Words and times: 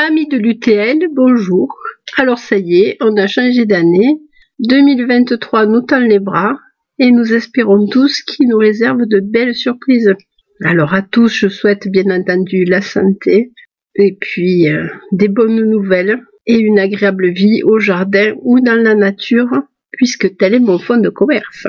Amis 0.00 0.28
de 0.28 0.36
l'UTL, 0.38 1.08
bonjour. 1.12 1.76
Alors 2.18 2.38
ça 2.38 2.56
y 2.56 2.82
est, 2.82 2.98
on 3.00 3.16
a 3.16 3.26
changé 3.26 3.66
d'année. 3.66 4.20
2023 4.60 5.66
nous 5.66 5.80
tend 5.80 5.98
les 5.98 6.20
bras 6.20 6.56
et 7.00 7.10
nous 7.10 7.34
espérons 7.34 7.88
tous 7.88 8.22
qu'il 8.22 8.46
nous 8.46 8.58
réserve 8.58 9.06
de 9.06 9.18
belles 9.18 9.56
surprises. 9.56 10.14
Alors 10.62 10.94
à 10.94 11.02
tous, 11.02 11.34
je 11.34 11.48
souhaite 11.48 11.88
bien 11.88 12.16
entendu 12.16 12.64
la 12.64 12.80
santé 12.80 13.50
et 13.96 14.16
puis 14.20 14.68
euh, 14.68 14.86
des 15.10 15.26
bonnes 15.26 15.64
nouvelles 15.68 16.20
et 16.46 16.58
une 16.58 16.78
agréable 16.78 17.30
vie 17.30 17.64
au 17.64 17.80
jardin 17.80 18.34
ou 18.42 18.60
dans 18.60 18.80
la 18.80 18.94
nature 18.94 19.50
puisque 19.90 20.36
tel 20.36 20.54
est 20.54 20.60
mon 20.60 20.78
fond 20.78 20.98
de 20.98 21.08
commerce. 21.08 21.66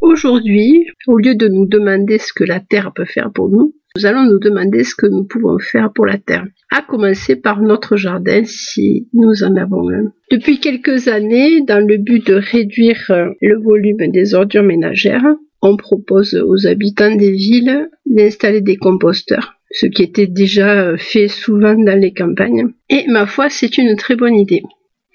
Aujourd'hui, 0.00 0.88
au 1.06 1.16
lieu 1.16 1.36
de 1.36 1.46
nous 1.46 1.66
demander 1.66 2.18
ce 2.18 2.32
que 2.32 2.42
la 2.42 2.58
Terre 2.58 2.92
peut 2.92 3.04
faire 3.04 3.30
pour 3.32 3.50
nous, 3.50 3.72
nous 3.96 4.06
allons 4.06 4.24
nous 4.24 4.38
demander 4.38 4.84
ce 4.84 4.94
que 4.94 5.06
nous 5.06 5.24
pouvons 5.24 5.58
faire 5.58 5.92
pour 5.92 6.06
la 6.06 6.18
Terre. 6.18 6.46
À 6.70 6.82
commencer 6.82 7.36
par 7.36 7.60
notre 7.62 7.96
jardin 7.96 8.42
si 8.44 9.08
nous 9.12 9.42
en 9.42 9.56
avons 9.56 9.88
un. 9.90 10.12
Depuis 10.30 10.60
quelques 10.60 11.08
années, 11.08 11.62
dans 11.62 11.84
le 11.84 11.96
but 11.96 12.26
de 12.26 12.34
réduire 12.34 13.02
euh, 13.10 13.30
le 13.40 13.60
volume 13.60 14.10
des 14.12 14.34
ordures 14.34 14.62
ménagères, 14.62 15.24
on 15.62 15.76
propose 15.76 16.34
aux 16.34 16.66
habitants 16.66 17.14
des 17.14 17.32
villes 17.32 17.88
d'installer 18.06 18.60
des 18.60 18.76
composteurs, 18.76 19.54
ce 19.70 19.86
qui 19.86 20.02
était 20.02 20.26
déjà 20.26 20.90
euh, 20.90 20.96
fait 20.96 21.28
souvent 21.28 21.74
dans 21.74 21.98
les 21.98 22.12
campagnes. 22.12 22.68
Et 22.90 23.04
ma 23.08 23.26
foi, 23.26 23.48
c'est 23.48 23.78
une 23.78 23.96
très 23.96 24.14
bonne 24.14 24.36
idée. 24.36 24.62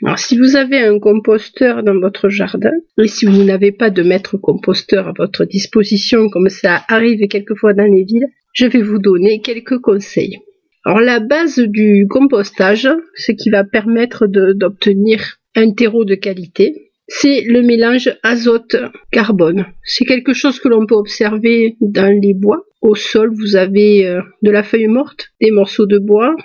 Alors, 0.04 0.20
si 0.20 0.38
vous 0.38 0.58
avez 0.58 0.80
un 0.80 1.00
composteur 1.00 1.84
dans 1.84 1.98
votre 1.98 2.28
jardin, 2.28 2.74
et 2.98 3.08
si 3.08 3.26
vous 3.26 3.44
n'avez 3.44 3.72
pas 3.72 3.90
de 3.90 4.04
maître 4.04 4.36
composteur 4.36 5.08
à 5.08 5.14
votre 5.18 5.46
disposition, 5.46 6.28
comme 6.30 6.50
ça 6.50 6.82
arrive 6.90 7.26
quelquefois 7.30 7.74
dans 7.74 7.86
les 7.86 8.04
villes, 8.04 8.28
je 8.54 8.68
vais 8.68 8.82
vous 8.82 9.00
donner 9.00 9.42
quelques 9.42 9.80
conseils. 9.80 10.40
Alors 10.86 11.00
la 11.00 11.20
base 11.20 11.60
du 11.60 12.08
compostage, 12.10 12.88
ce 13.16 13.32
qui 13.32 13.50
va 13.50 13.64
permettre 13.64 14.28
d'obtenir 14.28 15.40
un 15.56 15.72
terreau 15.72 16.06
de 16.06 16.16
qualité, 16.16 16.92
c'est 17.08 17.42
le 17.42 17.62
mélange 17.62 18.12
azote-carbone. 18.24 19.66
C'est 19.84 20.06
quelque 20.06 20.34
chose 20.34 20.60
que 20.60 20.70
l'on 20.70 20.86
peut 20.86 20.96
observer 20.96 21.76
dans 21.82 22.14
les 22.22 22.34
bois. 22.34 22.64
Au 22.82 22.96
sol, 22.96 23.32
vous 23.34 23.56
avez 23.56 24.08
euh, 24.08 24.22
de 24.42 24.52
la 24.52 24.64
feuille 24.64 24.88
morte, 24.88 25.30
des 25.42 25.52
morceaux 25.52 25.86
de 25.86 26.00
bois, 26.00 26.36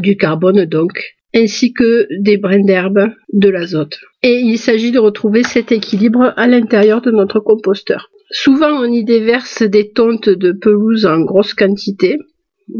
du 0.00 0.16
carbone 0.16 0.64
donc, 0.64 1.16
ainsi 1.34 1.72
que 1.72 2.06
des 2.18 2.36
brins 2.36 2.64
d'herbe, 2.64 3.10
de 3.32 3.48
l'azote. 3.48 3.98
Et 4.22 4.36
il 4.36 4.58
s'agit 4.58 4.90
de 4.90 4.98
retrouver 4.98 5.42
cet 5.42 5.72
équilibre 5.72 6.32
à 6.36 6.46
l'intérieur 6.46 7.00
de 7.02 7.10
notre 7.10 7.40
composteur. 7.40 8.10
Souvent, 8.34 8.70
on 8.80 8.90
y 8.90 9.04
déverse 9.04 9.62
des 9.62 9.92
tontes 9.92 10.30
de 10.30 10.52
pelouse 10.52 11.04
en 11.04 11.20
grosse 11.20 11.52
quantité, 11.52 12.18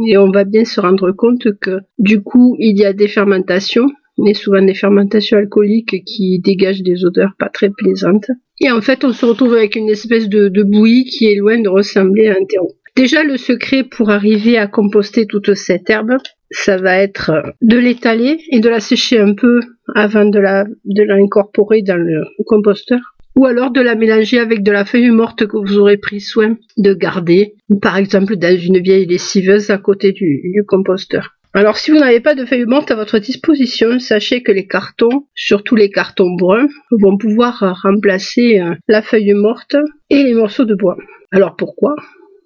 et 0.08 0.16
on 0.16 0.30
va 0.30 0.44
bien 0.44 0.64
se 0.64 0.80
rendre 0.80 1.12
compte 1.12 1.46
que 1.60 1.80
du 1.98 2.22
coup 2.22 2.56
il 2.58 2.78
y 2.78 2.86
a 2.86 2.94
des 2.94 3.08
fermentations, 3.08 3.88
mais 4.18 4.32
souvent 4.32 4.62
des 4.62 4.74
fermentations 4.74 5.36
alcooliques 5.36 6.04
qui 6.04 6.40
dégagent 6.40 6.82
des 6.82 7.04
odeurs 7.04 7.34
pas 7.38 7.50
très 7.50 7.70
plaisantes. 7.70 8.30
Et 8.60 8.70
en 8.70 8.80
fait 8.80 9.04
on 9.04 9.12
se 9.12 9.26
retrouve 9.26 9.54
avec 9.54 9.76
une 9.76 9.90
espèce 9.90 10.28
de, 10.28 10.62
bouillie 10.62 11.04
qui 11.04 11.26
est 11.26 11.36
loin 11.36 11.60
de 11.60 11.68
ressembler 11.68 12.28
à 12.28 12.32
un 12.32 12.44
terreau. 12.48 12.72
Déjà 12.96 13.22
le 13.22 13.36
secret 13.36 13.84
pour 13.84 14.10
arriver 14.10 14.56
à 14.58 14.66
composter 14.66 15.26
toute 15.26 15.54
cette 15.54 15.88
herbe, 15.88 16.16
ça 16.50 16.76
va 16.76 16.98
être 16.98 17.30
de 17.62 17.78
l'étaler 17.78 18.38
et 18.50 18.60
de 18.60 18.68
la 18.68 18.80
sécher 18.80 19.18
un 19.18 19.34
peu 19.34 19.60
avant 19.94 20.26
de 20.26 20.38
la 20.38 20.64
de 20.84 21.02
l'incorporer 21.02 21.82
dans 21.82 21.96
le 21.96 22.22
composteur 22.46 23.00
ou 23.36 23.46
alors 23.46 23.70
de 23.70 23.80
la 23.80 23.94
mélanger 23.94 24.38
avec 24.38 24.62
de 24.62 24.72
la 24.72 24.84
feuille 24.84 25.10
morte 25.10 25.46
que 25.46 25.56
vous 25.56 25.78
aurez 25.78 25.96
pris 25.96 26.20
soin 26.20 26.56
de 26.76 26.94
garder, 26.94 27.54
par 27.80 27.96
exemple 27.96 28.36
dans 28.36 28.56
une 28.56 28.78
vieille 28.78 29.06
lessiveuse 29.06 29.70
à 29.70 29.78
côté 29.78 30.12
du, 30.12 30.64
composteur. 30.66 31.30
Alors 31.54 31.76
si 31.76 31.90
vous 31.90 31.98
n'avez 31.98 32.20
pas 32.20 32.34
de 32.34 32.46
feuilles 32.46 32.64
mortes 32.64 32.90
à 32.90 32.94
votre 32.94 33.18
disposition, 33.18 33.98
sachez 33.98 34.42
que 34.42 34.52
les 34.52 34.66
cartons, 34.66 35.26
surtout 35.34 35.76
les 35.76 35.90
cartons 35.90 36.30
bruns, 36.30 36.68
vont 36.90 37.18
pouvoir 37.18 37.78
remplacer 37.82 38.60
euh, 38.60 38.74
la 38.88 39.02
feuille 39.02 39.34
morte 39.34 39.76
et 40.08 40.22
les 40.22 40.34
morceaux 40.34 40.64
de 40.64 40.74
bois. 40.74 40.96
Alors 41.30 41.56
pourquoi? 41.56 41.94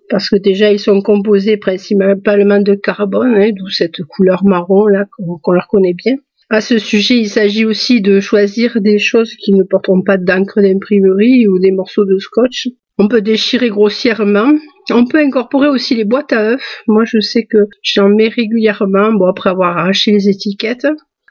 Parce 0.09 0.28
que 0.28 0.37
déjà 0.37 0.72
ils 0.72 0.81
sont 0.81 1.03
composés 1.03 1.56
principalement 1.56 2.61
de 2.61 2.75
carbone, 2.75 3.37
hein, 3.37 3.50
d'où 3.53 3.69
cette 3.69 4.03
couleur 4.03 4.44
marron 4.44 4.87
là 4.87 5.05
qu'on 5.16 5.53
leur 5.53 5.69
connaît 5.69 5.94
bien. 5.94 6.16
À 6.49 6.61
ce 6.61 6.79
sujet, 6.79 7.19
il 7.19 7.29
s'agit 7.29 7.65
aussi 7.65 8.01
de 8.01 8.21
choisir 8.21 8.81
des 8.81 8.99
choses 9.01 9.34
qui 9.34 9.53
ne 9.53 9.65
porteront 9.65 10.03
pas 10.03 10.17
d'encre 10.17 10.62
d'imprimerie 10.62 11.49
ou 11.49 11.59
des 11.59 11.73
morceaux 11.73 12.05
de 12.05 12.19
scotch. 12.19 12.69
On 12.99 13.09
peut 13.09 13.21
déchirer 13.21 13.69
grossièrement. 13.69 14.53
On 14.91 15.06
peut 15.06 15.19
incorporer 15.19 15.67
aussi 15.67 15.97
les 15.97 16.05
boîtes 16.05 16.33
à 16.33 16.53
œufs. 16.53 16.83
Moi, 16.87 17.03
je 17.05 17.19
sais 17.19 17.47
que 17.47 17.67
j'en 17.83 18.09
mets 18.09 18.29
régulièrement, 18.29 19.12
bon, 19.12 19.27
après 19.27 19.51
avoir 19.51 19.77
arraché 19.77 20.12
les 20.12 20.29
étiquettes. 20.29 20.87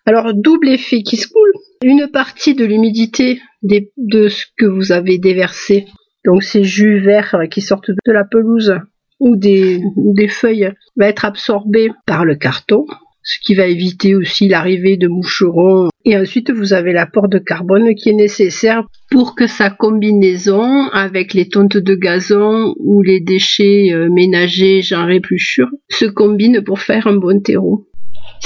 Alors, 0.06 0.34
double 0.34 0.68
effet 0.70 1.02
qui 1.02 1.16
se 1.16 1.30
coule. 1.30 1.54
Une 1.82 2.08
partie 2.12 2.54
de 2.54 2.66
l'humidité 2.66 3.40
de 3.64 4.28
ce 4.28 4.46
que 4.58 4.66
vous 4.66 4.92
avez 4.92 5.18
déversé, 5.18 5.86
donc 6.26 6.44
ces 6.44 6.64
jus 6.64 7.00
verts 7.00 7.38
qui 7.50 7.62
sortent 7.62 7.90
de 7.90 8.12
la 8.12 8.26
pelouse 8.26 8.76
ou 9.20 9.38
des, 9.38 9.82
des 9.96 10.28
feuilles, 10.28 10.74
va 10.98 11.08
être 11.08 11.24
absorbée 11.24 11.90
par 12.06 12.26
le 12.26 12.36
carton 12.36 12.86
ce 13.26 13.40
qui 13.44 13.56
va 13.56 13.66
éviter 13.66 14.16
aussi 14.16 14.48
l'arrivée 14.48 14.98
de 14.98 15.08
moucherons. 15.08 15.90
Et 16.06 16.16
ensuite, 16.16 16.52
vous 16.52 16.74
avez 16.74 16.94
l'apport 16.94 17.28
de 17.28 17.40
carbone 17.40 17.96
qui 17.96 18.10
est 18.10 18.14
nécessaire 18.14 18.84
pour 19.10 19.36
que 19.36 19.48
sa 19.48 19.72
combinaison 19.72 20.88
avec 20.94 21.34
les 21.34 21.50
tontes 21.50 21.78
de 21.78 21.96
gazon 21.96 22.76
ou 22.78 23.02
les 23.02 23.20
déchets 23.20 23.92
euh, 23.92 24.10
ménagers, 24.10 24.84
genre 24.84 25.10
épluchures, 25.10 25.72
se 25.90 26.06
combine 26.06 26.62
pour 26.64 26.80
faire 26.80 27.08
un 27.08 27.16
bon 27.16 27.42
terreau. 27.42 27.90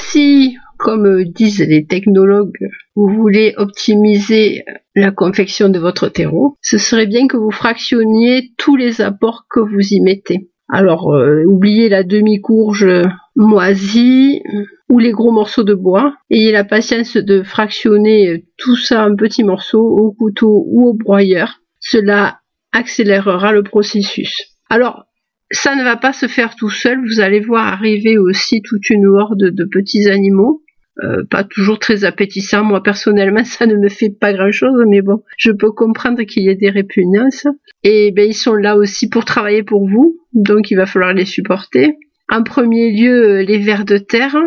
Si, 0.01 0.55
comme 0.77 1.25
disent 1.25 1.59
les 1.59 1.85
technologues, 1.85 2.57
vous 2.95 3.09
voulez 3.09 3.53
optimiser 3.57 4.63
la 4.95 5.11
confection 5.11 5.67
de 5.67 5.79
votre 5.79 6.07
terreau, 6.07 6.55
ce 6.61 6.77
serait 6.77 7.07
bien 7.07 7.27
que 7.27 7.35
vous 7.35 7.51
fractionniez 7.51 8.51
tous 8.57 8.77
les 8.77 9.01
apports 9.01 9.45
que 9.49 9.59
vous 9.59 9.93
y 9.93 9.99
mettez. 9.99 10.49
Alors, 10.71 11.13
euh, 11.13 11.43
oubliez 11.45 11.89
la 11.89 12.03
demi-courge 12.03 12.87
moisie 13.35 14.41
ou 14.89 14.99
les 14.99 15.11
gros 15.11 15.31
morceaux 15.31 15.63
de 15.63 15.73
bois. 15.73 16.15
Ayez 16.29 16.51
la 16.51 16.63
patience 16.63 17.17
de 17.17 17.41
fractionner 17.43 18.45
tout 18.57 18.75
ça 18.75 19.07
en 19.07 19.15
petits 19.15 19.43
morceaux 19.43 19.81
au 19.81 20.11
couteau 20.11 20.65
ou 20.67 20.89
au 20.89 20.93
broyeur. 20.93 21.59
Cela 21.79 22.39
accélérera 22.71 23.51
le 23.51 23.63
processus. 23.63 24.35
Alors, 24.69 25.05
ça 25.51 25.75
ne 25.75 25.83
va 25.83 25.97
pas 25.97 26.13
se 26.13 26.27
faire 26.27 26.55
tout 26.55 26.69
seul. 26.69 27.03
Vous 27.07 27.19
allez 27.19 27.39
voir 27.39 27.65
arriver 27.65 28.17
aussi 28.17 28.61
toute 28.61 28.89
une 28.89 29.07
horde 29.07 29.49
de 29.51 29.63
petits 29.65 30.07
animaux. 30.07 30.61
Euh, 31.03 31.23
pas 31.29 31.43
toujours 31.43 31.79
très 31.79 32.03
appétissants. 32.03 32.63
Moi 32.63 32.83
personnellement, 32.83 33.43
ça 33.45 33.65
ne 33.65 33.75
me 33.75 33.89
fait 33.89 34.09
pas 34.09 34.33
grand-chose, 34.33 34.83
mais 34.87 35.01
bon, 35.01 35.23
je 35.37 35.51
peux 35.51 35.71
comprendre 35.71 36.23
qu'il 36.23 36.43
y 36.43 36.49
ait 36.49 36.55
des 36.55 36.69
répugnances. 36.69 37.47
Et 37.83 38.11
ben 38.11 38.27
ils 38.27 38.33
sont 38.33 38.55
là 38.55 38.75
aussi 38.75 39.09
pour 39.09 39.25
travailler 39.25 39.63
pour 39.63 39.87
vous, 39.87 40.18
donc 40.33 40.71
il 40.71 40.75
va 40.75 40.85
falloir 40.85 41.13
les 41.13 41.25
supporter. 41.25 41.97
En 42.29 42.43
premier 42.43 42.91
lieu, 42.91 43.39
euh, 43.39 43.43
les 43.43 43.57
vers 43.57 43.85
de 43.85 43.97
terre. 43.97 44.37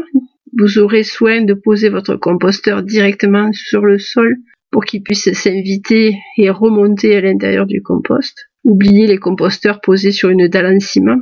Vous 0.59 0.78
aurez 0.78 1.03
soin 1.03 1.43
de 1.43 1.54
poser 1.54 1.88
votre 1.88 2.16
composteur 2.16 2.82
directement 2.82 3.50
sur 3.53 3.84
le 3.84 3.98
sol 3.98 4.37
pour 4.70 4.84
qu'il 4.84 5.03
puisse 5.03 5.32
s'inviter 5.32 6.19
et 6.37 6.50
remonter 6.50 7.16
à 7.16 7.20
l'intérieur 7.20 7.66
du 7.66 7.82
compost. 7.82 8.48
Oubliez 8.65 9.06
les 9.06 9.19
composteurs 9.19 9.81
posés 9.81 10.12
sur 10.12 10.28
une 10.28 10.48
dalle 10.48 10.76
en 10.76 10.81
ciment. 10.81 11.20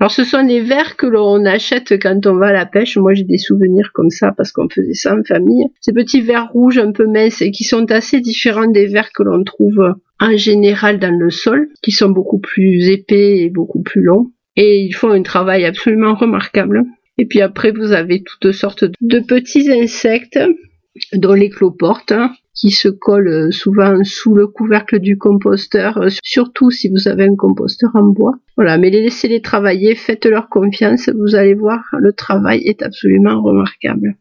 Alors 0.00 0.10
ce 0.10 0.24
sont 0.24 0.44
des 0.44 0.60
verres 0.60 0.96
que 0.96 1.06
l'on 1.06 1.44
achète 1.44 2.00
quand 2.02 2.26
on 2.26 2.36
va 2.36 2.48
à 2.48 2.52
la 2.52 2.66
pêche. 2.66 2.96
Moi 2.96 3.14
j'ai 3.14 3.24
des 3.24 3.38
souvenirs 3.38 3.90
comme 3.94 4.10
ça 4.10 4.32
parce 4.36 4.50
qu'on 4.50 4.68
faisait 4.68 4.94
ça 4.94 5.14
en 5.14 5.22
famille. 5.22 5.66
Ces 5.80 5.92
petits 5.92 6.20
verres 6.20 6.50
rouges 6.52 6.78
un 6.78 6.92
peu 6.92 7.06
minces 7.06 7.42
et 7.42 7.50
qui 7.50 7.64
sont 7.64 7.90
assez 7.90 8.20
différents 8.20 8.70
des 8.70 8.86
verres 8.86 9.12
que 9.12 9.22
l'on 9.22 9.44
trouve 9.44 9.94
en 10.20 10.36
général 10.36 10.98
dans 10.98 11.16
le 11.16 11.30
sol, 11.30 11.68
qui 11.82 11.92
sont 11.92 12.10
beaucoup 12.10 12.38
plus 12.38 12.88
épais 12.88 13.38
et 13.38 13.50
beaucoup 13.50 13.82
plus 13.82 14.02
longs. 14.02 14.30
Et 14.56 14.80
ils 14.80 14.94
font 14.94 15.10
un 15.10 15.22
travail 15.22 15.64
absolument 15.64 16.14
remarquable. 16.14 16.84
Et 17.18 17.26
puis 17.26 17.40
après 17.40 17.70
vous 17.70 17.92
avez 17.92 18.22
toutes 18.22 18.52
sortes 18.52 18.84
de 19.00 19.20
petits 19.20 19.70
insectes 19.70 20.40
dont 21.12 21.34
les 21.34 21.50
cloportes, 21.50 22.12
hein, 22.12 22.32
qui 22.54 22.70
se 22.70 22.88
collent 22.88 23.28
euh, 23.28 23.50
souvent 23.50 24.02
sous 24.04 24.34
le 24.34 24.46
couvercle 24.46 25.00
du 25.00 25.18
composteur, 25.18 25.98
euh, 25.98 26.08
surtout 26.22 26.70
si 26.70 26.88
vous 26.88 27.08
avez 27.08 27.24
un 27.24 27.36
composteur 27.36 27.90
en 27.94 28.04
bois. 28.04 28.34
Voilà, 28.56 28.78
mais 28.78 28.90
laissez-les 28.90 29.40
travailler, 29.40 29.94
faites-leur 29.94 30.48
confiance, 30.48 31.10
vous 31.10 31.34
allez 31.34 31.54
voir, 31.54 31.82
le 31.98 32.12
travail 32.12 32.62
est 32.64 32.82
absolument 32.82 33.42
remarquable. 33.42 34.16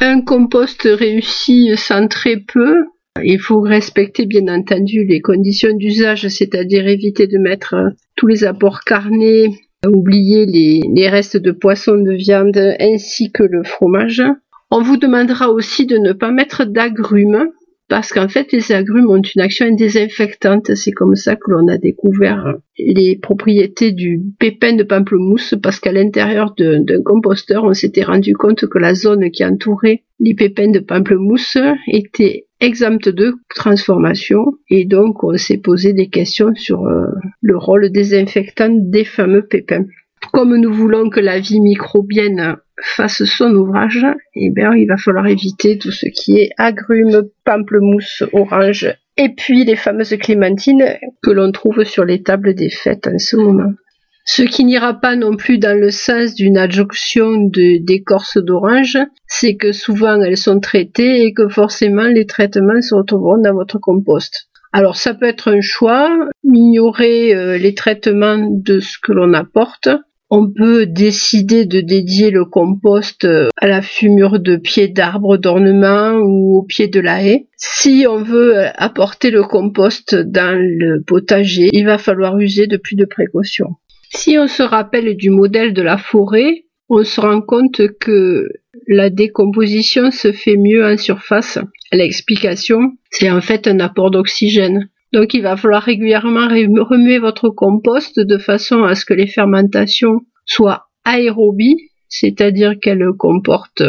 Un 0.00 0.20
compost 0.20 0.82
réussi 0.90 1.70
sans 1.76 2.08
très 2.08 2.36
peu. 2.36 2.84
Il 3.24 3.40
faut 3.40 3.60
respecter 3.60 4.26
bien 4.26 4.46
entendu 4.48 5.04
les 5.04 5.20
conditions 5.20 5.76
d'usage, 5.76 6.28
c'est-à-dire 6.28 6.86
éviter 6.86 7.26
de 7.26 7.38
mettre 7.38 7.74
euh, 7.74 7.90
tous 8.16 8.26
les 8.26 8.44
apports 8.44 8.80
carnés, 8.80 9.48
oublier 9.86 10.46
les, 10.46 10.82
les 10.92 11.08
restes 11.08 11.36
de 11.36 11.52
poisson, 11.52 11.96
de 11.96 12.12
viande 12.12 12.58
ainsi 12.80 13.30
que 13.30 13.44
le 13.44 13.62
fromage. 13.62 14.22
On 14.70 14.82
vous 14.82 14.96
demandera 14.98 15.50
aussi 15.50 15.86
de 15.86 15.96
ne 15.96 16.12
pas 16.12 16.30
mettre 16.30 16.64
d'agrumes 16.64 17.48
parce 17.88 18.12
qu'en 18.12 18.28
fait 18.28 18.52
les 18.52 18.72
agrumes 18.72 19.10
ont 19.10 19.22
une 19.22 19.40
action 19.40 19.74
désinfectante. 19.74 20.74
C'est 20.74 20.92
comme 20.92 21.16
ça 21.16 21.36
que 21.36 21.50
l'on 21.50 21.68
a 21.68 21.78
découvert 21.78 22.54
les 22.78 23.16
propriétés 23.16 23.92
du 23.92 24.20
pépin 24.38 24.74
de 24.74 24.82
pamplemousse 24.82 25.54
parce 25.62 25.80
qu'à 25.80 25.92
l'intérieur 25.92 26.54
d'un 26.56 27.02
composteur, 27.04 27.64
on 27.64 27.74
s'était 27.74 28.04
rendu 28.04 28.34
compte 28.34 28.66
que 28.66 28.78
la 28.78 28.94
zone 28.94 29.30
qui 29.30 29.44
entourait 29.44 30.04
les 30.20 30.34
pépins 30.34 30.70
de 30.70 30.80
pamplemousse 30.80 31.58
était 31.88 32.46
exempte 32.60 33.08
de 33.08 33.34
transformation 33.54 34.44
et 34.68 34.84
donc 34.84 35.22
on 35.24 35.36
s'est 35.36 35.58
posé 35.58 35.92
des 35.92 36.08
questions 36.08 36.54
sur 36.56 36.86
euh, 36.86 37.06
le 37.40 37.56
rôle 37.56 37.90
désinfectant 37.90 38.70
des 38.70 39.04
fameux 39.04 39.46
pépins. 39.46 39.84
Comme 40.32 40.56
nous 40.56 40.72
voulons 40.72 41.08
que 41.08 41.20
la 41.20 41.38
vie 41.38 41.60
microbienne 41.60 42.56
fasse 42.82 43.24
son 43.24 43.54
ouvrage, 43.54 44.06
eh 44.34 44.50
bien, 44.50 44.74
il 44.74 44.86
va 44.86 44.96
falloir 44.96 45.26
éviter 45.26 45.78
tout 45.78 45.90
ce 45.90 46.06
qui 46.06 46.38
est 46.38 46.50
agrumes, 46.58 47.28
pamplemousse, 47.44 48.22
orange, 48.32 48.94
et 49.16 49.30
puis 49.30 49.64
les 49.64 49.76
fameuses 49.76 50.16
clémentines 50.18 50.96
que 51.22 51.30
l'on 51.30 51.50
trouve 51.52 51.84
sur 51.84 52.04
les 52.04 52.22
tables 52.22 52.54
des 52.54 52.70
fêtes 52.70 53.08
en 53.08 53.18
ce 53.18 53.36
moment. 53.36 53.72
Ce 54.24 54.42
qui 54.42 54.64
n'ira 54.64 54.92
pas 54.92 55.16
non 55.16 55.36
plus 55.36 55.56
dans 55.56 55.78
le 55.78 55.90
sens 55.90 56.34
d'une 56.34 56.58
adjonction 56.58 57.48
d'écorce 57.50 58.36
d'orange, 58.36 58.98
c'est 59.26 59.56
que 59.56 59.72
souvent 59.72 60.20
elles 60.20 60.36
sont 60.36 60.60
traitées 60.60 61.24
et 61.24 61.32
que 61.32 61.48
forcément 61.48 62.02
les 62.02 62.26
traitements 62.26 62.82
se 62.82 62.94
retrouveront 62.94 63.38
dans 63.38 63.54
votre 63.54 63.78
compost. 63.78 64.48
Alors 64.72 64.96
ça 64.96 65.14
peut 65.14 65.26
être 65.26 65.48
un 65.48 65.62
choix, 65.62 66.14
ignorer 66.44 67.34
euh, 67.34 67.56
les 67.56 67.74
traitements 67.74 68.50
de 68.50 68.80
ce 68.80 68.98
que 69.02 69.12
l'on 69.12 69.32
apporte, 69.32 69.88
on 70.30 70.50
peut 70.50 70.86
décider 70.86 71.64
de 71.64 71.80
dédier 71.80 72.30
le 72.30 72.44
compost 72.44 73.24
euh, 73.24 73.48
à 73.56 73.66
la 73.66 73.82
fumure 73.82 74.38
de 74.38 74.56
pieds 74.56 74.88
d'arbres 74.88 75.36
d'ornement 75.36 76.18
ou 76.18 76.58
au 76.58 76.62
pied 76.62 76.88
de 76.88 77.00
la 77.00 77.24
haie. 77.24 77.46
Si 77.56 78.06
on 78.08 78.22
veut 78.22 78.58
euh, 78.58 78.68
apporter 78.76 79.30
le 79.30 79.42
compost 79.42 80.14
dans 80.14 80.58
le 80.58 81.02
potager, 81.02 81.70
il 81.72 81.86
va 81.86 81.98
falloir 81.98 82.38
user 82.38 82.66
de 82.66 82.76
plus 82.76 82.96
de 82.96 83.06
précautions. 83.06 83.76
Si 84.10 84.38
on 84.38 84.48
se 84.48 84.62
rappelle 84.62 85.16
du 85.16 85.30
modèle 85.30 85.72
de 85.72 85.82
la 85.82 85.98
forêt, 85.98 86.64
on 86.88 87.04
se 87.04 87.20
rend 87.20 87.40
compte 87.40 87.82
que 88.00 88.48
la 88.86 89.10
décomposition 89.10 90.10
se 90.10 90.32
fait 90.32 90.56
mieux 90.56 90.84
en 90.86 90.96
surface. 90.96 91.58
L'explication, 91.92 92.92
c'est 93.10 93.30
en 93.30 93.40
fait 93.40 93.66
un 93.66 93.80
apport 93.80 94.10
d'oxygène. 94.10 94.88
Donc 95.12 95.34
il 95.34 95.42
va 95.42 95.56
falloir 95.56 95.82
régulièrement 95.82 96.48
remuer 96.48 97.18
votre 97.18 97.48
compost 97.48 98.20
de 98.20 98.38
façon 98.38 98.84
à 98.84 98.94
ce 98.94 99.04
que 99.04 99.14
les 99.14 99.26
fermentations 99.26 100.20
soient 100.44 100.88
aérobies, 101.04 101.76
c'est-à-dire 102.08 102.78
qu'elles 102.80 103.06
comportent 103.18 103.82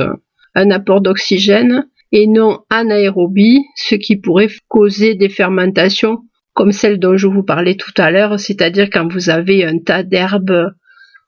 un 0.56 0.72
apport 0.72 1.02
d'oxygène, 1.02 1.86
et 2.12 2.28
non 2.28 2.62
anaérobie, 2.70 3.66
ce 3.76 3.96
qui 3.96 4.18
pourrait 4.18 4.50
causer 4.68 5.14
des 5.16 5.30
fermentations 5.30 6.24
comme 6.54 6.72
celle 6.74 7.00
dont 7.00 7.16
je 7.16 7.28
vous 7.28 7.44
parlais 7.44 7.76
tout 7.76 7.94
à 7.98 8.12
l'heure, 8.12 8.38
c'est-à-dire 8.38 8.90
quand 8.90 9.08
vous 9.08 9.30
avez 9.30 9.64
un 9.64 9.80
tas 9.80 10.04
d'herbes 10.04 10.74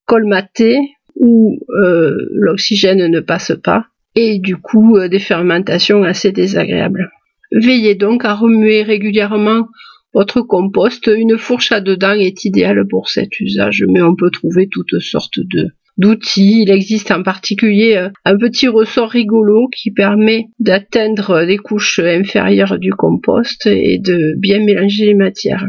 colmatées 0.06 0.80
où 1.16 1.58
euh, 1.70 2.14
l'oxygène 2.34 3.08
ne 3.08 3.20
passe 3.22 3.54
pas, 3.64 3.86
et 4.16 4.40
du 4.40 4.58
coup 4.58 4.98
euh, 4.98 5.08
des 5.08 5.20
fermentations 5.20 6.04
assez 6.04 6.34
désagréables. 6.34 7.10
Veillez 7.52 7.96
donc 7.96 8.26
à 8.26 8.34
remuer 8.34 8.84
régulièrement 8.84 9.68
votre 10.14 10.42
compost. 10.42 11.08
Une 11.08 11.38
fourche 11.38 11.72
à 11.72 11.82
dedans 11.82 12.14
est 12.14 12.46
idéale 12.46 12.86
pour 12.90 13.10
cet 13.10 13.40
usage, 13.40 13.84
mais 13.88 14.02
on 14.02 14.16
peut 14.16 14.32
trouver 14.32 14.68
toutes 14.70 15.00
sortes 15.00 15.40
d'outils. 15.98 16.64
Il 16.64 16.72
existe 16.72 17.12
en 17.12 17.24
particulier 17.24 17.96
euh, 17.98 18.10
un 18.26 18.38
petit 18.38 18.68
ressort 18.68 19.10
rigolo 19.10 19.68
qui 19.70 19.92
permet 19.92 20.48
d'atteindre 20.60 21.42
les 21.42 21.58
couches 21.58 22.00
inférieures 22.00 22.80
du 22.80 22.94
compost 22.94 23.66
et 23.68 24.00
de 24.00 24.36
bien 24.38 24.64
mélanger 24.64 25.06
les 25.06 25.14
matières. 25.14 25.68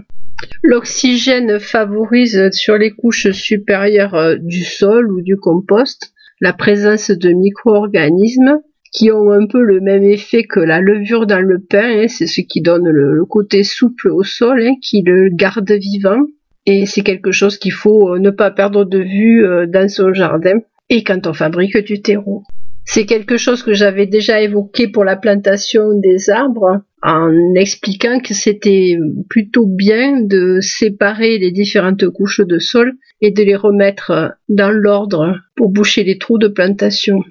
L'oxygène 0.63 1.61
favorise 1.61 2.51
sur 2.53 2.77
les 2.77 2.91
couches 2.91 3.31
supérieures 3.31 4.15
euh, 4.15 4.37
du 4.37 4.65
sol 4.65 5.13
ou 5.13 5.21
du 5.23 5.37
compost 5.37 6.13
la 6.41 6.53
présence 6.53 7.11
de 7.13 7.31
micro-organismes 7.31 8.59
qui 8.93 9.11
ont 9.11 9.31
un 9.33 9.47
peu 9.47 9.63
le 9.63 9.81
même 9.81 10.05
effet 10.05 10.45
que 10.45 10.61
la 10.61 10.81
levure 10.81 11.27
dans 11.27 11.41
le 11.41 11.59
pain, 11.59 12.03
hein, 12.03 12.09
c'est 12.09 12.27
ce 12.27 12.43
qui 12.43 12.61
donne 12.61 12.89
le, 12.89 13.25
côté 13.25 13.65
souple 13.65 14.09
au 14.11 14.23
sol, 14.23 14.63
hein, 14.63 14.75
qui 14.83 15.03
le 15.03 15.31
garde 15.33 15.71
vivant. 15.73 16.21
Et 16.67 16.87
c'est 16.87 17.03
quelque 17.03 17.33
chose 17.33 17.59
qu'il 17.59 17.73
faut 17.73 18.15
euh, 18.15 18.19
ne 18.19 18.31
pas 18.31 18.51
perdre 18.51 18.85
de 18.85 18.99
vue 18.99 19.45
euh, 19.45 19.67
dans 19.67 19.89
son 19.89 20.13
jardin 20.13 20.61
et 20.91 21.03
quand 21.03 21.27
on 21.27 21.33
fabrique 21.33 21.77
du 21.79 22.03
terreau. 22.03 22.45
C'est 22.85 23.07
quelque 23.07 23.37
chose 23.37 23.63
que 23.63 23.73
j'avais 23.73 24.07
déjà 24.07 24.41
évoqué 24.41 24.89
pour 24.89 25.05
la 25.05 25.17
plantation 25.17 25.99
des 25.99 26.31
arbres 26.31 26.83
en 27.03 27.55
expliquant 27.55 28.21
que 28.21 28.35
c'était 28.35 28.97
plutôt 29.31 29.67
bien 29.67 30.21
de 30.21 30.59
séparer 30.61 31.39
les 31.39 31.53
différentes 31.53 32.09
couches 32.09 32.41
de 32.41 32.59
sol 32.59 32.93
et 33.21 33.31
de 33.31 33.43
les 33.43 33.57
remettre 33.57 34.37
dans 34.49 34.71
l'ordre 34.71 35.39
pour 35.57 35.71
boucher 35.71 36.05
les 36.05 36.19
trous 36.19 36.39
de 36.39 36.49
plantation. 36.49 37.23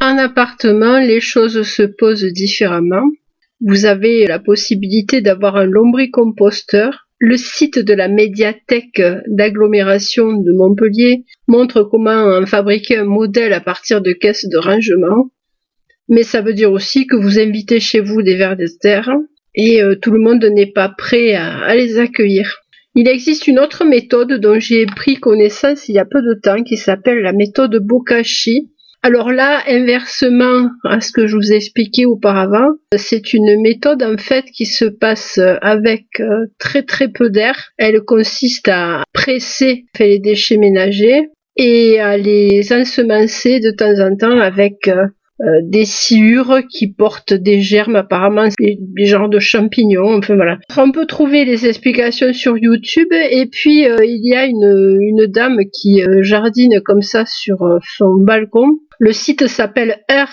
En 0.00 0.16
appartement, 0.16 1.00
les 1.00 1.20
choses 1.20 1.62
se 1.62 1.82
posent 1.82 2.32
différemment. 2.32 3.02
Vous 3.60 3.84
avez 3.84 4.26
la 4.28 4.38
possibilité 4.38 5.20
d'avoir 5.20 5.56
un 5.56 5.66
lombricomposteur. 5.66 7.08
Le 7.18 7.36
site 7.36 7.80
de 7.80 7.94
la 7.94 8.06
médiathèque 8.06 9.02
d'agglomération 9.26 10.32
de 10.34 10.52
Montpellier 10.52 11.24
montre 11.48 11.82
comment 11.82 12.46
fabriquer 12.46 12.98
un 12.98 13.06
modèle 13.06 13.52
à 13.52 13.60
partir 13.60 14.00
de 14.00 14.12
caisses 14.12 14.48
de 14.48 14.56
rangement. 14.56 15.30
Mais 16.08 16.22
ça 16.22 16.42
veut 16.42 16.54
dire 16.54 16.70
aussi 16.70 17.08
que 17.08 17.16
vous 17.16 17.40
invitez 17.40 17.80
chez 17.80 17.98
vous 17.98 18.22
des 18.22 18.36
vers 18.36 18.56
de 18.56 18.68
terre 18.80 19.10
et 19.56 19.82
euh, 19.82 19.96
tout 19.96 20.12
le 20.12 20.20
monde 20.20 20.44
n'est 20.44 20.70
pas 20.70 20.88
prêt 20.88 21.34
à 21.34 21.74
les 21.74 21.98
accueillir. 21.98 22.60
Il 22.94 23.08
existe 23.08 23.48
une 23.48 23.58
autre 23.58 23.84
méthode 23.84 24.34
dont 24.34 24.60
j'ai 24.60 24.86
pris 24.86 25.16
connaissance 25.16 25.88
il 25.88 25.96
y 25.96 25.98
a 25.98 26.04
peu 26.04 26.22
de 26.22 26.38
temps 26.40 26.62
qui 26.62 26.76
s'appelle 26.76 27.18
la 27.20 27.32
méthode 27.32 27.76
Bokashi 27.84 28.70
alors 29.02 29.30
là, 29.30 29.62
inversement 29.68 30.70
à 30.84 31.00
ce 31.00 31.12
que 31.12 31.26
je 31.26 31.36
vous 31.36 31.52
ai 31.52 31.56
expliqué 31.56 32.04
auparavant, 32.04 32.68
c'est 32.96 33.32
une 33.32 33.60
méthode 33.62 34.02
en 34.02 34.16
fait 34.18 34.44
qui 34.52 34.66
se 34.66 34.84
passe 34.84 35.40
avec 35.62 36.06
euh, 36.20 36.46
très 36.58 36.82
très 36.82 37.08
peu 37.08 37.30
d'air. 37.30 37.70
Elle 37.78 38.00
consiste 38.02 38.68
à 38.68 39.04
presser 39.12 39.84
les 40.00 40.18
déchets 40.18 40.56
ménagers 40.56 41.28
et 41.56 42.00
à 42.00 42.16
les 42.16 42.72
ensemencer 42.72 43.60
de 43.60 43.70
temps 43.70 44.00
en 44.00 44.16
temps 44.16 44.40
avec 44.40 44.88
euh, 45.40 45.44
euh, 45.46 45.60
des 45.62 45.84
sciures 45.84 46.62
qui 46.68 46.92
portent 46.92 47.34
des 47.34 47.60
germes 47.60 47.96
apparemment 47.96 48.48
des, 48.58 49.06
genres 49.06 49.28
de 49.28 49.38
champignons 49.38 50.16
enfin 50.18 50.34
voilà 50.34 50.58
on 50.76 50.90
peut 50.90 51.06
trouver 51.06 51.44
des 51.44 51.66
explications 51.66 52.32
sur 52.32 52.58
YouTube 52.58 53.12
et 53.12 53.46
puis 53.46 53.84
il 53.84 54.20
y 54.24 54.34
a 54.34 54.46
une, 54.46 54.98
une 55.00 55.26
dame 55.26 55.58
qui 55.72 56.02
jardine 56.22 56.80
comme 56.84 57.02
ça 57.02 57.24
sur 57.26 57.58
son 57.96 58.14
balcon 58.16 58.78
le 59.00 59.12
site 59.12 59.46
s'appelle 59.46 60.00
R, 60.10 60.28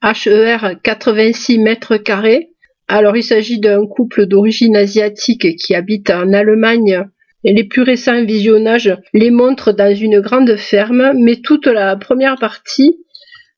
HER 0.00 0.76
86 0.80 1.58
mètres 1.58 1.96
carrés. 1.96 2.50
Alors 2.86 3.16
il 3.16 3.24
s'agit 3.24 3.58
d'un 3.58 3.84
couple 3.84 4.26
d'origine 4.26 4.76
asiatique 4.76 5.56
qui 5.56 5.74
habite 5.74 6.10
en 6.10 6.32
Allemagne. 6.32 7.02
Et 7.42 7.52
les 7.52 7.64
plus 7.64 7.82
récents 7.82 8.24
visionnages 8.24 8.96
les 9.12 9.30
montrent 9.30 9.72
dans 9.72 9.92
une 9.94 10.20
grande 10.20 10.56
ferme, 10.56 11.12
mais 11.16 11.36
toute 11.36 11.66
la 11.66 11.96
première 11.96 12.36
partie, 12.36 12.96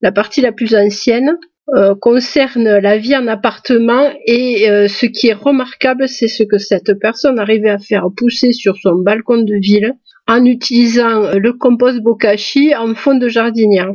la 0.00 0.12
partie 0.12 0.40
la 0.40 0.52
plus 0.52 0.74
ancienne, 0.74 1.36
euh, 1.76 1.94
concerne 1.94 2.78
la 2.78 2.96
vie 2.96 3.14
en 3.14 3.26
appartement 3.26 4.10
et 4.24 4.70
euh, 4.70 4.88
ce 4.88 5.04
qui 5.04 5.28
est 5.28 5.34
remarquable, 5.34 6.08
c'est 6.08 6.28
ce 6.28 6.42
que 6.42 6.56
cette 6.56 6.94
personne 6.98 7.38
arrivait 7.38 7.68
à 7.68 7.78
faire 7.78 8.06
pousser 8.16 8.52
sur 8.52 8.76
son 8.78 8.94
balcon 8.94 9.42
de 9.42 9.54
ville 9.60 9.92
en 10.26 10.44
utilisant 10.44 11.38
le 11.38 11.52
compost 11.52 12.00
bokashi 12.00 12.74
en 12.74 12.94
fond 12.94 13.16
de 13.16 13.28
jardinière. 13.28 13.92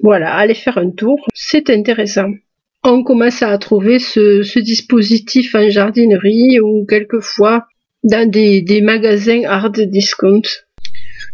Voilà, 0.00 0.34
allez 0.34 0.54
faire 0.54 0.78
un 0.78 0.90
tour, 0.90 1.18
c'est 1.34 1.70
intéressant. 1.70 2.30
On 2.84 3.02
commence 3.02 3.42
à 3.42 3.58
trouver 3.58 3.98
ce, 3.98 4.60
dispositif 4.60 5.54
en 5.56 5.68
jardinerie 5.68 6.60
ou 6.60 6.86
quelquefois 6.88 7.66
dans 8.04 8.28
des, 8.30 8.80
magasins 8.82 9.42
hard 9.44 9.80
discount. 9.80 10.42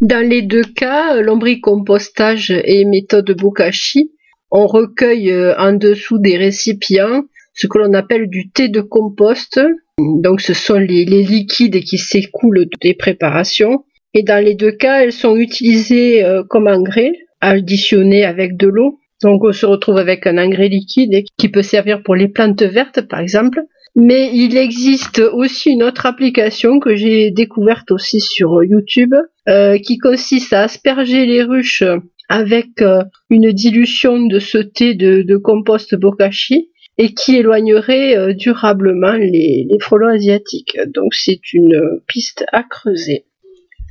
Dans 0.03 0.29
les 0.29 0.43
deux 0.43 0.65
cas, 0.65 1.23
lombricompostage 1.23 2.51
et 2.51 2.85
méthode 2.85 3.31
Bokashi, 3.37 4.11
on 4.51 4.67
recueille 4.67 5.31
euh, 5.31 5.55
en 5.57 5.75
dessous 5.75 6.19
des 6.19 6.37
récipients 6.37 7.23
ce 7.55 7.69
que 7.69 7.79
l'on 7.79 7.95
appelle 7.95 8.29
du 8.29 8.51
thé 8.51 8.69
de 8.69 8.81
compost. 8.81 9.61
Donc 9.99 10.41
ce 10.41 10.55
sont 10.55 10.75
les, 10.75 11.05
liquides 11.05 11.85
qui 11.85 11.99
s'écoulent 11.99 12.67
des 12.81 12.95
préparations. 12.95 13.85
Et 14.13 14.25
dans 14.25 14.45
les 14.45 14.57
deux 14.57 14.73
cas, 14.73 15.05
elles 15.05 15.13
sont 15.13 15.37
utilisées 15.37 16.25
euh, 16.25 16.43
comme 16.43 16.67
engrais 16.67 17.13
additionné 17.41 18.25
avec 18.25 18.57
de 18.57 18.67
l'eau. 18.67 18.99
Donc 19.23 19.45
on 19.45 19.53
se 19.53 19.67
retrouve 19.67 19.99
avec 19.99 20.27
un 20.27 20.37
engrais 20.37 20.69
liquide 20.69 21.23
qui 21.39 21.49
peut 21.49 21.63
servir 21.63 22.03
pour 22.03 22.17
les 22.17 22.27
plantes 22.27 22.65
vertes 22.65 23.03
par 23.03 23.21
exemple. 23.21 23.63
Mais 23.95 24.31
il 24.33 24.57
existe 24.57 25.19
aussi 25.19 25.71
une 25.71 25.83
autre 25.83 26.07
application 26.07 26.81
que 26.81 26.95
j'ai 26.95 27.31
découverte 27.31 27.91
aussi 27.91 28.21
sur 28.21 28.65
YouTube 28.65 29.15
euh, 29.49 29.79
qui 29.79 29.99
consiste 29.99 30.53
à 30.55 30.63
asperger 30.63 31.27
les 31.27 31.43
ruches 31.43 31.85
avec 32.29 32.81
euh, 32.81 33.03
une 33.29 33.53
dilution 33.53 34.25
de 34.25 34.39
ce 34.39 34.57
thé 34.57 34.95
de, 34.95 35.37
compost 35.37 35.95
bokashi 35.95 36.71
et 36.97 37.13
qui 37.13 37.37
éloignerait 37.37 38.17
euh, 38.17 38.33
durablement 38.33 39.13
les, 39.13 39.67
les 39.69 39.79
frelons 39.79 40.09
asiatiques. 40.09 40.79
Donc 40.95 41.13
c'est 41.15 41.53
une 41.53 42.01
piste 42.07 42.47
à 42.51 42.63
creuser. 42.63 43.27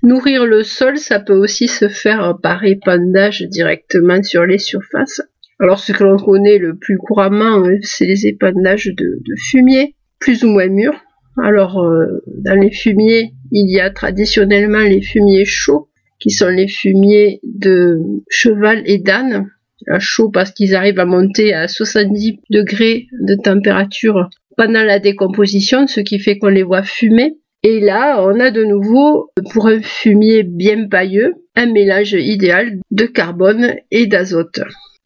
Nourrir 0.02 0.48
le 0.48 0.64
sol, 0.64 0.98
ça 0.98 1.20
peut 1.20 1.38
aussi 1.38 1.68
se 1.68 1.88
faire 1.88 2.40
par 2.42 2.64
épandage 2.66 3.44
directement 3.44 4.24
sur 4.24 4.48
les 4.48 4.58
surfaces. 4.58 5.22
Alors 5.62 5.80
ce 5.80 5.92
que 5.92 6.04
l'on 6.04 6.18
connaît 6.18 6.58
le 6.58 6.76
plus 6.76 6.98
couramment, 6.98 7.64
euh, 7.64 7.78
c'est 7.84 8.08
les 8.08 8.26
épandages 8.26 8.88
de, 8.88 9.20
de 9.24 9.36
fumier, 9.38 9.96
plus 10.20 10.44
ou 10.44 10.50
moins 10.50 10.68
mûrs. 10.68 11.00
Alors 11.38 11.80
euh, 11.80 12.24
dans 12.28 12.60
les 12.60 12.72
fumiers, 12.72 13.34
il 13.52 13.72
y 13.72 13.80
a 13.80 13.92
traditionnellement 13.92 14.80
les 14.80 15.02
fumiers 15.02 15.46
chauds, 15.46 15.88
qui 16.20 16.32
sont 16.32 16.50
les 16.50 16.68
fumiers 16.68 17.42
de 17.44 18.00
cheval 18.28 18.82
et 18.86 18.98
d'âne. 18.98 19.52
Chaud 20.00 20.30
parce 20.30 20.52
qu'ils 20.52 20.76
arrivent 20.76 21.00
à 21.00 21.06
monter 21.06 21.54
à 21.54 21.68
70 21.68 22.40
degrés 22.50 23.08
de 23.28 23.36
température 23.36 24.30
pendant 24.58 24.84
la 24.84 25.00
décomposition, 25.00 25.88
ce 25.88 26.02
qui 26.02 26.20
fait 26.20 26.38
qu'on 26.38 26.50
les 26.50 26.64
voit 26.64 26.84
fumer. 26.84 27.38
Et 27.64 27.80
là, 27.80 28.24
on 28.24 28.40
a 28.40 28.52
de 28.52 28.64
nouveau, 28.64 29.32
pour 29.52 29.68
un 29.68 29.82
fumier 29.82 30.44
bien 30.44 30.88
pailleux, 30.88 31.34
un 31.56 31.72
mélange 31.72 32.14
idéal 32.14 32.80
de 32.92 33.06
carbone 33.06 33.76
et 33.92 34.08
d'azote. 34.08 34.62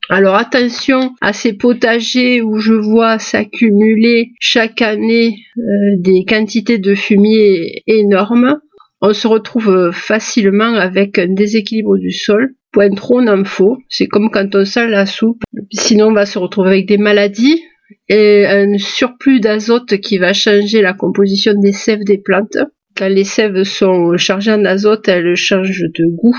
Alors 0.10 0.36
attention 0.36 1.16
à 1.22 1.34
ces 1.34 1.54
potagers 1.54 2.42
où 2.42 2.60
je 2.60 2.74
vois 2.74 3.18
s'accumuler 3.18 4.32
chaque 4.40 4.82
année 4.82 5.36
euh, 5.58 5.62
des 5.98 6.26
quantités 6.26 6.78
de 6.78 6.94
fumier 6.94 7.84
énormes. 7.88 8.60
On 9.02 9.14
se 9.14 9.28
retrouve 9.28 9.92
facilement 9.92 10.76
avec 10.76 11.18
un 11.18 11.34
déséquilibre 11.34 11.98
du 11.98 12.12
sol. 12.12 12.54
Point 12.72 12.92
trop 12.92 13.22
n'en 13.22 13.44
faut. 13.44 13.78
C'est 13.90 14.08
comme 14.08 14.30
quand 14.30 14.54
on 14.56 14.66
sale 14.66 14.92
la 14.92 15.06
soupe. 15.06 15.42
Sinon 15.72 16.08
on 16.08 16.14
va 16.14 16.26
se 16.26 16.38
retrouver 16.38 16.70
avec 16.70 16.88
des 16.88 16.98
maladies 16.98 17.62
et 18.08 18.46
un 18.46 18.78
surplus 18.78 19.40
d'azote 19.40 19.98
qui 19.98 20.18
va 20.18 20.34
changer 20.34 20.82
la 20.82 20.94
composition 20.94 21.54
des 21.56 21.72
sèves 21.72 22.04
des 22.04 22.18
plantes. 22.18 22.58
Quand 22.96 23.10
les 23.10 23.24
sèves 23.24 23.64
sont 23.64 24.16
chargées 24.18 24.54
en 24.54 24.64
azote, 24.66 25.08
elles 25.08 25.36
changent 25.36 25.82
de 25.82 26.06
goût, 26.06 26.38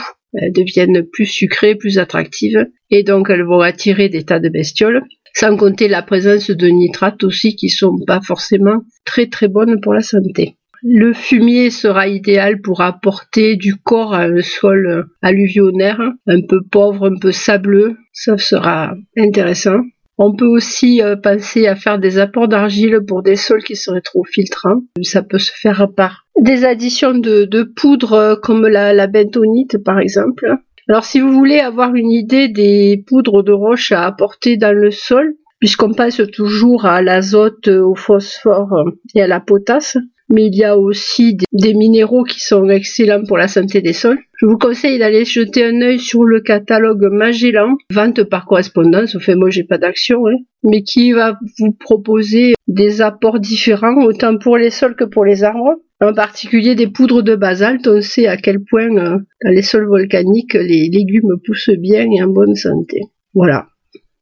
deviennent 0.50 1.02
plus 1.02 1.26
sucrées, 1.26 1.74
plus 1.74 1.98
attractives, 1.98 2.66
et 2.90 3.02
donc 3.02 3.30
elles 3.30 3.44
vont 3.44 3.60
attirer 3.60 4.08
des 4.08 4.24
tas 4.24 4.40
de 4.40 4.48
bestioles. 4.48 5.02
Sans 5.34 5.56
compter 5.56 5.86
la 5.88 6.02
présence 6.02 6.50
de 6.50 6.68
nitrates 6.68 7.22
aussi 7.22 7.56
qui 7.56 7.68
sont 7.68 7.98
pas 8.06 8.22
forcément 8.22 8.80
très 9.04 9.26
très 9.26 9.48
bonnes 9.48 9.80
pour 9.82 9.92
la 9.92 10.00
santé. 10.00 10.56
Le 10.82 11.12
fumier 11.12 11.70
sera 11.70 12.08
idéal 12.08 12.60
pour 12.60 12.80
apporter 12.80 13.56
du 13.56 13.74
corps 13.76 14.14
à 14.14 14.22
un 14.22 14.40
sol 14.40 15.06
alluvionnaire, 15.22 16.00
un 16.26 16.40
peu 16.40 16.60
pauvre, 16.62 17.10
un 17.10 17.18
peu 17.18 17.32
sableux. 17.32 17.96
Ça 18.12 18.38
sera 18.38 18.94
intéressant. 19.18 19.80
On 20.18 20.34
peut 20.34 20.46
aussi 20.46 21.02
euh, 21.02 21.16
penser 21.16 21.66
à 21.66 21.76
faire 21.76 21.98
des 21.98 22.18
apports 22.18 22.48
d'argile 22.48 23.00
pour 23.06 23.22
des 23.22 23.36
sols 23.36 23.62
qui 23.62 23.76
seraient 23.76 24.00
trop 24.00 24.24
filtrants. 24.24 24.80
Ça 25.02 25.22
peut 25.22 25.38
se 25.38 25.52
faire 25.52 25.88
par 25.94 26.26
des 26.40 26.64
additions 26.64 27.14
de, 27.14 27.44
de 27.44 27.62
poudre 27.62 28.12
euh, 28.14 28.36
comme 28.36 28.66
la, 28.66 28.94
la 28.94 29.06
bentonite 29.06 29.82
par 29.84 29.98
exemple. 29.98 30.46
Alors 30.88 31.04
si 31.04 31.20
vous 31.20 31.32
voulez 31.32 31.58
avoir 31.58 31.94
une 31.94 32.12
idée 32.12 32.48
des 32.48 33.04
poudres 33.06 33.42
de 33.42 33.52
roche 33.52 33.92
à 33.92 34.04
apporter 34.04 34.56
dans 34.56 34.74
le 34.74 34.90
sol, 34.90 35.34
puisqu'on 35.58 35.92
passe 35.92 36.20
toujours 36.32 36.86
à 36.86 37.02
l'azote, 37.02 37.68
au 37.68 37.94
phosphore 37.94 38.84
et 39.14 39.22
à 39.22 39.26
la 39.26 39.40
potasse, 39.40 39.96
mais 40.28 40.46
il 40.46 40.56
y 40.56 40.64
a 40.64 40.76
aussi 40.76 41.36
des, 41.52 41.74
minéraux 41.74 42.24
qui 42.24 42.40
sont 42.40 42.68
excellents 42.68 43.24
pour 43.24 43.38
la 43.38 43.48
santé 43.48 43.80
des 43.80 43.92
sols. 43.92 44.18
Je 44.40 44.46
vous 44.46 44.58
conseille 44.58 44.98
d'aller 44.98 45.24
jeter 45.24 45.64
un 45.64 45.80
œil 45.80 45.98
sur 45.98 46.24
le 46.24 46.40
catalogue 46.40 47.08
Magellan, 47.10 47.76
vente 47.90 48.24
par 48.24 48.46
correspondance, 48.46 49.14
enfin 49.14 49.36
moi 49.36 49.50
j'ai 49.50 49.64
pas 49.64 49.78
d'action, 49.78 50.26
hein, 50.26 50.36
mais 50.64 50.82
qui 50.82 51.12
va 51.12 51.38
vous 51.58 51.72
proposer 51.72 52.54
des 52.66 53.02
apports 53.02 53.38
différents, 53.38 54.02
autant 54.04 54.36
pour 54.38 54.56
les 54.56 54.70
sols 54.70 54.96
que 54.96 55.04
pour 55.04 55.24
les 55.24 55.44
arbres. 55.44 55.76
En 56.00 56.12
particulier 56.12 56.74
des 56.74 56.88
poudres 56.88 57.22
de 57.22 57.36
basalte, 57.36 57.86
on 57.86 58.02
sait 58.02 58.26
à 58.26 58.36
quel 58.36 58.62
point 58.62 58.94
euh, 58.96 59.18
dans 59.42 59.50
les 59.50 59.62
sols 59.62 59.86
volcaniques 59.86 60.52
les 60.52 60.90
légumes 60.90 61.36
poussent 61.44 61.70
bien 61.78 62.06
et 62.10 62.22
en 62.22 62.28
bonne 62.28 62.54
santé. 62.54 63.00
Voilà. 63.32 63.68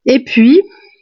Et 0.07 0.21
puis, 0.21 0.61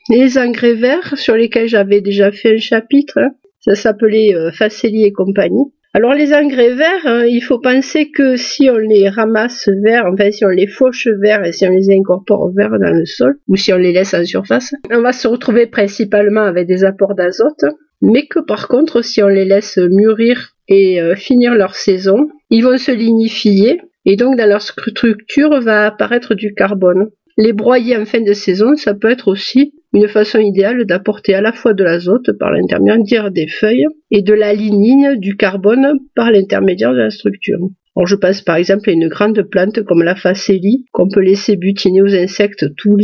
les 0.08 0.38
engrais 0.38 0.74
verts 0.74 1.18
sur 1.18 1.34
lesquels 1.34 1.68
j'avais 1.68 2.00
déjà 2.00 2.32
fait 2.32 2.54
un 2.54 2.58
chapitre, 2.58 3.18
hein, 3.18 3.32
ça 3.64 3.74
s'appelait 3.74 4.34
euh, 4.34 4.50
et 4.82 5.12
compagnie. 5.12 5.72
Alors 5.94 6.14
les 6.14 6.32
engrais 6.32 6.74
verts, 6.74 7.04
hein, 7.04 7.26
il 7.26 7.42
faut 7.42 7.58
penser 7.58 8.10
que 8.10 8.36
si 8.36 8.70
on 8.70 8.78
les 8.78 9.10
ramasse 9.10 9.68
verts, 9.84 10.06
enfin 10.10 10.30
si 10.30 10.42
on 10.44 10.48
les 10.48 10.66
fauche 10.66 11.06
verts 11.20 11.44
et 11.44 11.52
si 11.52 11.66
on 11.66 11.70
les 11.70 11.90
incorpore 11.90 12.50
verts 12.56 12.78
dans 12.78 12.94
le 12.94 13.04
sol, 13.04 13.36
ou 13.46 13.56
si 13.56 13.74
on 13.74 13.76
les 13.76 13.92
laisse 13.92 14.14
en 14.14 14.24
surface, 14.24 14.72
on 14.90 15.02
va 15.02 15.12
se 15.12 15.28
retrouver 15.28 15.66
principalement 15.66 16.44
avec 16.44 16.66
des 16.66 16.84
apports 16.84 17.14
d'azote, 17.14 17.66
mais 18.00 18.26
que 18.26 18.40
par 18.40 18.68
contre 18.68 19.04
si 19.04 19.22
on 19.22 19.28
les 19.28 19.44
laisse 19.44 19.76
mûrir 19.76 20.54
et 20.66 20.98
euh, 21.02 21.14
finir 21.14 21.54
leur 21.54 21.74
saison, 21.74 22.30
ils 22.48 22.64
vont 22.64 22.78
se 22.78 22.90
lignifier 22.90 23.82
et 24.06 24.16
donc 24.16 24.38
dans 24.38 24.48
leur 24.48 24.62
structure 24.62 25.60
va 25.60 25.86
apparaître 25.86 26.34
du 26.34 26.54
carbone. 26.54 27.10
Les 27.36 27.52
broyer 27.52 27.98
en 27.98 28.06
fin 28.06 28.22
de 28.22 28.32
saison, 28.32 28.76
ça 28.76 28.94
peut 28.94 29.10
être 29.10 29.28
aussi 29.28 29.74
une 29.92 30.08
façon 30.08 30.38
idéale 30.38 30.84
d'apporter 30.86 31.34
à 31.34 31.40
la 31.40 31.52
fois 31.52 31.74
de 31.74 31.84
l'azote 31.84 32.32
par 32.38 32.50
l'intermédiaire 32.50 33.30
des 33.30 33.46
feuilles 33.46 33.86
et 34.10 34.22
de 34.22 34.32
la 34.32 34.54
lignine, 34.54 35.16
du 35.16 35.36
carbone 35.36 35.98
par 36.14 36.30
l'intermédiaire 36.30 36.92
de 36.92 36.98
la 36.98 37.10
structure. 37.10 37.58
Je 38.04 38.16
pense 38.16 38.40
par 38.40 38.56
exemple 38.56 38.88
à 38.88 38.92
une 38.92 39.08
grande 39.08 39.42
plante 39.42 39.82
comme 39.84 40.02
la 40.02 40.16
facélie 40.16 40.86
qu'on 40.92 41.08
peut 41.08 41.20
laisser 41.20 41.56
butiner 41.56 42.00
aux 42.00 42.14
insectes 42.14 42.74
tout 42.76 42.96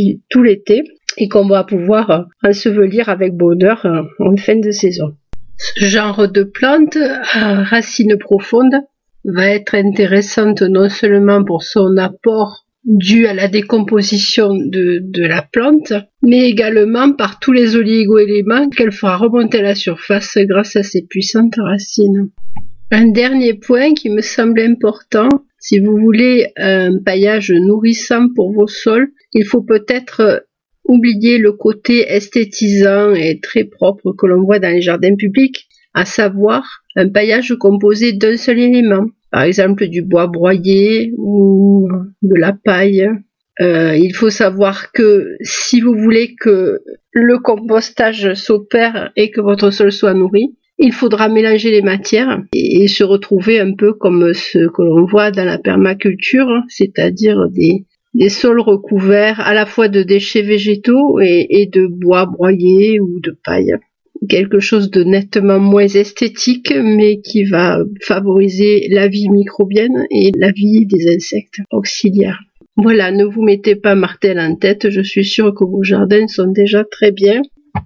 l'été 0.43 0.83
et 1.17 1.27
qu'on 1.27 1.47
va 1.47 1.63
pouvoir 1.63 2.27
ensevelir 2.43 3.09
avec 3.09 3.33
bonheur 3.33 3.85
en 4.19 4.35
fin 4.35 4.55
de 4.55 4.71
saison. 4.71 5.13
Ce 5.57 5.85
genre 5.85 6.27
de 6.31 6.43
plante 6.43 6.97
à 7.33 7.63
racines 7.63 8.17
profondes 8.17 8.81
va 9.25 9.47
être 9.47 9.75
intéressante 9.75 10.61
non 10.61 10.89
seulement 10.89 11.43
pour 11.43 11.63
son 11.63 11.97
apport 11.97 12.65
dû 12.85 13.27
à 13.27 13.33
la 13.33 13.47
décomposition 13.47 14.53
de, 14.53 14.99
de, 15.01 15.23
la 15.23 15.41
plante, 15.41 15.93
mais 16.21 16.49
également 16.49 17.11
par 17.13 17.39
tous 17.39 17.51
les 17.51 17.75
oligo-éléments 17.75 18.69
qu'elle 18.69 18.91
fera 18.91 19.17
remonter 19.17 19.59
à 19.59 19.63
la 19.63 19.75
surface 19.75 20.37
grâce 20.37 20.75
à 20.75 20.83
ses 20.83 21.03
puissantes 21.03 21.55
racines. 21.57 22.31
Un 22.91 23.09
dernier 23.09 23.53
point 23.53 23.93
qui 23.93 24.09
me 24.09 24.21
semble 24.21 24.61
important, 24.61 25.29
si 25.59 25.79
vous 25.79 25.97
voulez 25.97 26.51
un 26.57 26.97
paillage 27.03 27.51
nourrissant 27.51 28.27
pour 28.33 28.51
vos 28.53 28.67
sols, 28.67 29.11
il 29.33 29.45
faut 29.45 29.61
peut-être 29.61 30.45
oublier 30.85 31.37
le 31.37 31.51
côté 31.51 32.11
esthétisant 32.11 33.13
et 33.13 33.39
très 33.39 33.65
propre 33.65 34.13
que 34.17 34.25
l'on 34.25 34.43
voit 34.43 34.59
dans 34.59 34.73
les 34.73 34.81
jardins 34.81 35.15
publics, 35.15 35.68
à 35.93 36.05
savoir 36.05 36.83
un 36.95 37.09
paillage 37.09 37.55
composé 37.59 38.13
d'un 38.13 38.37
seul 38.37 38.59
élément 38.59 39.05
par 39.31 39.43
exemple 39.43 39.87
du 39.87 40.01
bois 40.01 40.27
broyé 40.27 41.13
ou 41.17 41.87
de 42.21 42.35
la 42.35 42.53
paille. 42.53 43.09
Euh, 43.61 43.95
il 43.95 44.13
faut 44.15 44.29
savoir 44.29 44.91
que 44.91 45.35
si 45.41 45.81
vous 45.81 45.93
voulez 45.95 46.35
que 46.35 46.79
le 47.11 47.39
compostage 47.39 48.33
s'opère 48.33 49.11
et 49.15 49.31
que 49.31 49.41
votre 49.41 49.69
sol 49.71 49.91
soit 49.91 50.13
nourri, 50.13 50.55
il 50.77 50.93
faudra 50.93 51.27
mélanger 51.27 51.71
les 51.71 51.81
matières 51.81 52.41
et, 52.53 52.87
se 52.87 53.03
retrouver 53.03 53.59
un 53.59 53.73
peu 53.73 53.93
comme 53.93 54.33
ce 54.33 54.59
que 54.59 54.81
l'on 54.81 55.05
voit 55.05 55.29
dans 55.29 55.43
la 55.43 55.57
permaculture, 55.57 56.49
c'est-à-dire 56.69 57.49
des, 57.49 57.85
des 58.13 58.29
sols 58.29 58.61
recouverts 58.61 59.41
à 59.41 59.53
la 59.53 59.65
fois 59.65 59.89
de 59.89 60.03
déchets 60.03 60.41
végétaux 60.41 61.19
et 61.19 61.69
de 61.71 61.85
bois 61.85 62.25
broyé 62.25 63.01
ou 63.01 63.19
de 63.19 63.37
paille 63.43 63.75
quelque 64.27 64.59
chose 64.59 64.89
de 64.91 65.03
nettement 65.03 65.59
moins 65.59 65.87
esthétique, 65.87 66.73
mais 66.75 67.21
qui 67.21 67.45
va 67.45 67.79
favoriser 68.01 68.87
la 68.91 69.07
vie 69.07 69.29
microbienne 69.29 70.05
et 70.11 70.31
la 70.37 70.51
vie 70.51 70.85
des 70.85 71.15
insectes 71.15 71.61
auxiliaires. 71.71 72.39
Voilà, 72.75 73.11
ne 73.11 73.25
vous 73.25 73.41
mettez 73.41 73.75
pas 73.75 73.95
martel 73.95 74.39
en 74.39 74.55
tête, 74.55 74.89
je 74.89 75.01
suis 75.01 75.25
sûre 75.25 75.53
que 75.53 75.65
vos 75.65 75.83
jardins 75.83 76.27
sont 76.27 76.51
déjà 76.51 76.83
très 76.83 77.11
bien. 77.11 77.41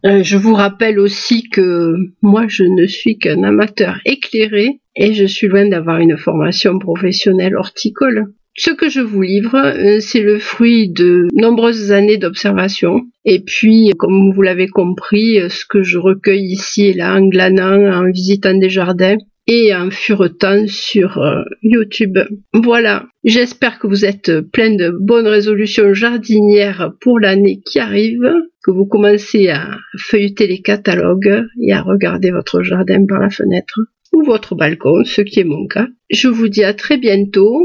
Euh, 0.06 0.24
je 0.24 0.38
vous 0.38 0.54
rappelle 0.54 1.00
aussi 1.00 1.50
que 1.50 1.96
moi 2.22 2.46
je 2.48 2.64
ne 2.64 2.86
suis 2.86 3.18
qu'un 3.18 3.44
amateur 3.44 4.00
éclairé 4.06 4.80
et 4.96 5.14
je 5.14 5.26
suis 5.26 5.48
loin 5.48 5.68
d'avoir 5.68 6.00
une 6.00 6.18
formation 6.18 6.78
professionnelle 6.80 7.56
horticole. 7.56 8.34
Ce 8.56 8.70
que 8.70 8.88
je 8.88 9.02
vous 9.02 9.24
livre, 9.24 9.56
euh, 9.56 10.00
c'est 10.00 10.22
le 10.22 10.38
fruit 10.38 10.90
de 10.90 11.28
nombreuses 11.34 11.92
années 11.92 12.18
d'observation. 12.18 13.02
Et 13.26 13.40
puis, 13.40 13.90
comme 13.98 14.32
vous 14.32 14.42
l'avez 14.44 14.68
compris, 14.68 15.40
euh, 15.40 15.50
ce 15.50 15.66
que 15.66 15.82
je 15.82 15.98
recueille 15.98 16.46
ici 16.46 16.86
et 16.86 16.94
là 16.94 17.16
en 17.16 17.28
glanant, 17.28 17.92
en 17.92 18.12
visitant 18.12 18.54
des 18.54 18.70
jardins 18.70 19.18
et 19.48 19.74
en 19.76 19.90
furetant 19.90 20.68
sur 20.68 21.18
euh, 21.18 21.42
YouTube. 21.64 22.20
Voilà, 22.54 23.08
j'espère 23.24 23.80
que 23.80 23.88
vous 23.88 24.06
êtes 24.06 24.32
plein 24.52 24.76
de 24.76 24.92
bonnes 24.92 25.28
résolutions 25.28 25.94
jardinières 25.96 26.94
pour 27.02 27.20
l'année 27.20 27.60
qui 27.66 27.80
arrive, 27.80 28.32
que 28.64 28.72
vous 28.72 28.86
commencez 28.86 29.50
à 29.50 29.78
feuilleter 29.98 30.46
les 30.46 30.62
catalogues 30.62 31.44
et 31.60 31.74
à 31.74 31.82
regarder 31.82 32.30
votre 32.30 32.62
jardin 32.62 33.04
par 33.08 33.20
la 33.20 33.32
fenêtre 33.32 33.80
ou 34.14 34.24
votre 34.24 34.54
balcon, 34.54 35.04
ce 35.04 35.22
qui 35.22 35.40
est 35.40 35.44
mon 35.44 35.66
cas. 35.66 35.88
Je 36.12 36.28
vous 36.28 36.48
dis 36.48 36.64
à 36.64 36.76
très 36.76 36.98
bientôt 36.98 37.60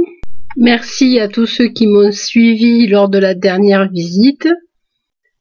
Merci 0.56 1.20
à 1.20 1.28
tous 1.28 1.46
ceux 1.46 1.68
qui 1.68 1.86
m'ont 1.86 2.10
suivi 2.10 2.86
lors 2.86 3.08
de 3.08 3.18
la 3.18 3.34
dernière 3.34 3.88
visite. 3.90 4.48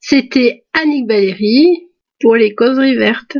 C'était 0.00 0.64
Annick 0.72 1.08
Valéry 1.08 1.88
pour 2.20 2.36
les 2.36 2.54
causeries 2.54 2.96
vertes. 2.96 3.38